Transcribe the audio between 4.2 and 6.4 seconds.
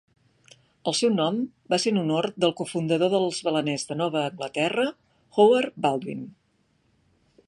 Anglaterra, Howard Baldwin.